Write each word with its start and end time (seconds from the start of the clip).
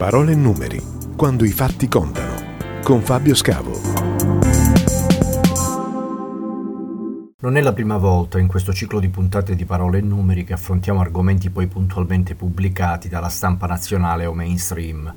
Parole 0.00 0.32
e 0.32 0.34
numeri, 0.34 0.82
quando 1.14 1.44
i 1.44 1.50
fatti 1.50 1.86
contano, 1.86 2.56
con 2.82 3.02
Fabio 3.02 3.34
Scavo. 3.34 3.78
Non 7.40 7.58
è 7.58 7.60
la 7.60 7.74
prima 7.74 7.98
volta 7.98 8.38
in 8.38 8.46
questo 8.46 8.72
ciclo 8.72 8.98
di 8.98 9.10
puntate 9.10 9.54
di 9.54 9.66
parole 9.66 9.98
e 9.98 10.00
numeri 10.00 10.44
che 10.44 10.54
affrontiamo 10.54 11.02
argomenti 11.02 11.50
poi 11.50 11.66
puntualmente 11.66 12.34
pubblicati 12.34 13.10
dalla 13.10 13.28
stampa 13.28 13.66
nazionale 13.66 14.24
o 14.24 14.32
mainstream. 14.32 15.14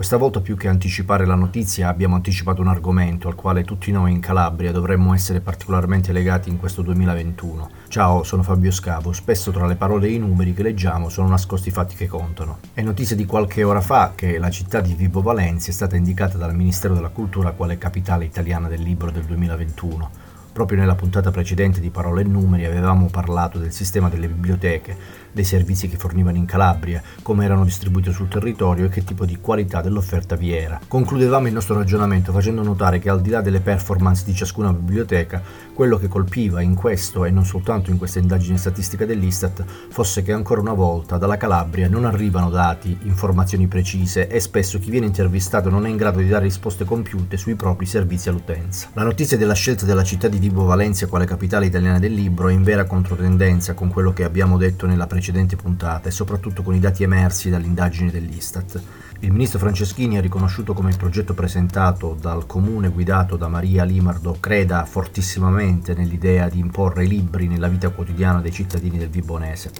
Questa 0.00 0.16
volta 0.16 0.40
più 0.40 0.56
che 0.56 0.66
anticipare 0.66 1.26
la 1.26 1.34
notizia 1.34 1.88
abbiamo 1.88 2.14
anticipato 2.14 2.62
un 2.62 2.68
argomento 2.68 3.28
al 3.28 3.34
quale 3.34 3.64
tutti 3.64 3.92
noi 3.92 4.12
in 4.12 4.20
Calabria 4.20 4.72
dovremmo 4.72 5.12
essere 5.12 5.42
particolarmente 5.42 6.10
legati 6.10 6.48
in 6.48 6.56
questo 6.56 6.80
2021. 6.80 7.70
Ciao, 7.88 8.22
sono 8.22 8.42
Fabio 8.42 8.70
Scavo. 8.70 9.12
Spesso 9.12 9.50
tra 9.50 9.66
le 9.66 9.74
parole 9.76 10.06
e 10.06 10.12
i 10.12 10.18
numeri 10.18 10.54
che 10.54 10.62
leggiamo 10.62 11.10
sono 11.10 11.28
nascosti 11.28 11.68
i 11.68 11.72
fatti 11.72 11.96
che 11.96 12.06
contano. 12.06 12.60
È 12.72 12.80
notizia 12.80 13.14
di 13.14 13.26
qualche 13.26 13.62
ora 13.62 13.82
fa 13.82 14.12
che 14.14 14.38
la 14.38 14.48
città 14.48 14.80
di 14.80 14.94
Vibo 14.94 15.20
Valencia 15.20 15.68
è 15.68 15.74
stata 15.74 15.96
indicata 15.96 16.38
dal 16.38 16.54
Ministero 16.54 16.94
della 16.94 17.10
Cultura 17.10 17.50
quale 17.50 17.76
capitale 17.76 18.24
italiana 18.24 18.68
del 18.68 18.80
libro 18.80 19.10
del 19.10 19.24
2021. 19.24 20.28
Proprio 20.52 20.78
nella 20.78 20.96
puntata 20.96 21.30
precedente 21.30 21.78
di 21.78 21.90
Parole 21.90 22.22
e 22.22 22.24
Numeri 22.24 22.64
avevamo 22.64 23.06
parlato 23.06 23.58
del 23.58 23.70
sistema 23.70 24.08
delle 24.08 24.26
biblioteche, 24.26 24.96
dei 25.32 25.44
servizi 25.44 25.88
che 25.88 25.96
fornivano 25.96 26.36
in 26.36 26.44
Calabria, 26.44 27.02
come 27.22 27.44
erano 27.44 27.64
distribuiti 27.64 28.12
sul 28.12 28.28
territorio 28.28 28.86
e 28.86 28.88
che 28.88 29.04
tipo 29.04 29.24
di 29.24 29.38
qualità 29.40 29.80
dell'offerta 29.80 30.36
vi 30.36 30.52
era. 30.52 30.80
Concludevamo 30.86 31.46
il 31.46 31.52
nostro 31.52 31.76
ragionamento 31.76 32.32
facendo 32.32 32.62
notare 32.62 32.98
che 32.98 33.08
al 33.08 33.20
di 33.20 33.30
là 33.30 33.40
delle 33.40 33.60
performance 33.60 34.24
di 34.24 34.34
ciascuna 34.34 34.72
biblioteca, 34.72 35.42
quello 35.72 35.96
che 35.96 36.08
colpiva 36.08 36.60
in 36.60 36.74
questo 36.74 37.24
e 37.24 37.30
non 37.30 37.44
soltanto 37.44 37.90
in 37.90 37.98
questa 37.98 38.18
indagine 38.18 38.58
statistica 38.58 39.06
dell'Istat 39.06 39.64
fosse 39.90 40.22
che 40.22 40.32
ancora 40.32 40.60
una 40.60 40.72
volta 40.72 41.16
dalla 41.16 41.36
Calabria 41.36 41.88
non 41.88 42.04
arrivano 42.04 42.50
dati, 42.50 42.98
informazioni 43.02 43.66
precise 43.66 44.28
e 44.28 44.40
spesso 44.40 44.78
chi 44.78 44.90
viene 44.90 45.06
intervistato 45.06 45.70
non 45.70 45.86
è 45.86 45.88
in 45.88 45.96
grado 45.96 46.18
di 46.18 46.28
dare 46.28 46.44
risposte 46.44 46.84
compiute 46.84 47.36
sui 47.36 47.54
propri 47.54 47.86
servizi 47.86 48.28
all'utenza. 48.28 48.88
La 48.94 49.04
notizia 49.04 49.36
della 49.36 49.54
scelta 49.54 49.84
della 49.84 50.04
città 50.04 50.28
di 50.28 50.38
Vibo 50.38 50.64
Valencia 50.64 51.06
quale 51.06 51.24
capitale 51.24 51.66
italiana 51.66 51.98
del 51.98 52.12
libro 52.12 52.48
è 52.48 52.52
in 52.52 52.62
vera 52.62 52.84
controtendenza 52.84 53.74
con 53.74 53.88
quello 53.88 54.12
che 54.12 54.24
abbiamo 54.24 54.58
detto 54.58 54.86
nella 54.86 55.06
precedente 55.06 55.19
puntata 55.56 56.08
e 56.08 56.10
soprattutto 56.10 56.62
con 56.62 56.74
i 56.74 56.80
dati 56.80 57.02
emersi 57.02 57.50
dall'indagine 57.50 58.10
dell'Istat. 58.10 58.82
Il 59.20 59.32
ministro 59.32 59.58
Franceschini 59.58 60.16
ha 60.16 60.20
riconosciuto 60.20 60.72
come 60.72 60.90
il 60.90 60.96
progetto 60.96 61.34
presentato 61.34 62.16
dal 62.18 62.46
comune 62.46 62.88
guidato 62.88 63.36
da 63.36 63.48
Maria 63.48 63.84
Limardo 63.84 64.38
creda 64.40 64.84
fortissimamente 64.86 65.94
nell'idea 65.94 66.48
di 66.48 66.58
imporre 66.58 67.04
i 67.04 67.08
libri 67.08 67.46
nella 67.46 67.68
vita 67.68 67.90
quotidiana 67.90 68.40
dei 68.40 68.52
cittadini 68.52 68.96
del 68.96 69.10
Vibonese 69.10 69.70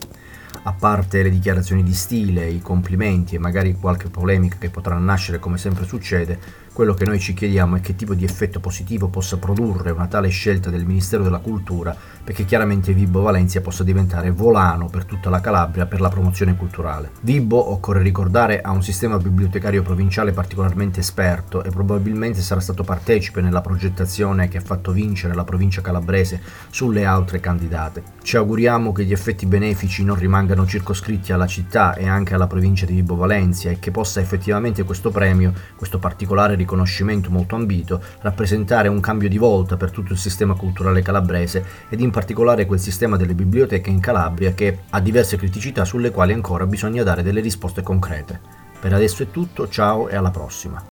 a 0.62 0.72
parte 0.72 1.22
le 1.22 1.30
dichiarazioni 1.30 1.82
di 1.82 1.94
stile, 1.94 2.48
i 2.48 2.60
complimenti 2.60 3.34
e 3.34 3.38
magari 3.38 3.74
qualche 3.74 4.08
polemica 4.08 4.56
che 4.58 4.70
potrà 4.70 4.96
nascere 4.98 5.38
come 5.38 5.58
sempre 5.58 5.84
succede, 5.86 6.38
quello 6.72 6.94
che 6.94 7.04
noi 7.04 7.18
ci 7.18 7.34
chiediamo 7.34 7.76
è 7.76 7.80
che 7.80 7.96
tipo 7.96 8.14
di 8.14 8.24
effetto 8.24 8.60
positivo 8.60 9.08
possa 9.08 9.38
produrre 9.38 9.90
una 9.90 10.06
tale 10.06 10.28
scelta 10.28 10.70
del 10.70 10.86
Ministero 10.86 11.22
della 11.22 11.40
Cultura 11.40 11.94
perché 12.22 12.44
chiaramente 12.44 12.94
Vibo 12.94 13.22
Valencia 13.22 13.60
possa 13.60 13.82
diventare 13.82 14.30
volano 14.30 14.86
per 14.86 15.04
tutta 15.04 15.30
la 15.30 15.40
Calabria 15.40 15.86
per 15.86 16.00
la 16.00 16.08
promozione 16.08 16.56
culturale. 16.56 17.10
Vibo, 17.22 17.72
occorre 17.72 18.02
ricordare, 18.02 18.60
ha 18.60 18.70
un 18.70 18.82
sistema 18.82 19.16
bibliotecario 19.16 19.82
provinciale 19.82 20.32
particolarmente 20.32 21.00
esperto 21.00 21.64
e 21.64 21.70
probabilmente 21.70 22.40
sarà 22.40 22.60
stato 22.60 22.84
partecipe 22.84 23.40
nella 23.40 23.60
progettazione 23.60 24.48
che 24.48 24.58
ha 24.58 24.62
fatto 24.62 24.92
vincere 24.92 25.34
la 25.34 25.44
provincia 25.44 25.80
calabrese 25.80 26.40
sulle 26.70 27.04
altre 27.04 27.40
candidate. 27.40 28.02
Ci 28.22 28.36
auguriamo 28.36 28.92
che 28.92 29.04
gli 29.04 29.12
effetti 29.12 29.44
benefici 29.44 30.04
non 30.04 30.16
rimangano 30.40 30.66
circoscritti 30.66 31.32
alla 31.32 31.46
città 31.46 31.94
e 31.94 32.08
anche 32.08 32.34
alla 32.34 32.46
provincia 32.46 32.86
di 32.86 32.94
Vibo 32.94 33.14
Valencia 33.14 33.68
e 33.68 33.78
che 33.78 33.90
possa 33.90 34.20
effettivamente 34.20 34.84
questo 34.84 35.10
premio, 35.10 35.52
questo 35.76 35.98
particolare 35.98 36.54
riconoscimento 36.54 37.30
molto 37.30 37.56
ambito, 37.56 38.00
rappresentare 38.20 38.88
un 38.88 39.00
cambio 39.00 39.28
di 39.28 39.36
volta 39.36 39.76
per 39.76 39.90
tutto 39.90 40.12
il 40.12 40.18
sistema 40.18 40.54
culturale 40.54 41.02
calabrese 41.02 41.64
ed 41.90 42.00
in 42.00 42.10
particolare 42.10 42.64
quel 42.64 42.80
sistema 42.80 43.16
delle 43.16 43.34
biblioteche 43.34 43.90
in 43.90 44.00
Calabria 44.00 44.54
che 44.54 44.80
ha 44.88 45.00
diverse 45.00 45.36
criticità 45.36 45.84
sulle 45.84 46.10
quali 46.10 46.32
ancora 46.32 46.66
bisogna 46.66 47.02
dare 47.02 47.22
delle 47.22 47.40
risposte 47.40 47.82
concrete. 47.82 48.40
Per 48.80 48.92
adesso 48.94 49.22
è 49.22 49.30
tutto, 49.30 49.68
ciao 49.68 50.08
e 50.08 50.16
alla 50.16 50.30
prossima. 50.30 50.86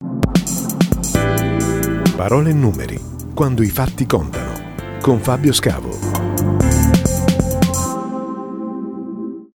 Parole 2.17 2.51
e 2.51 2.55
numeri, 2.55 3.01
quando 3.33 3.63
i 3.63 3.71
fatti 3.71 4.05
contano, 4.05 4.75
con 5.01 5.21
Fabio 5.21 5.53
Scavo. 5.53 6.18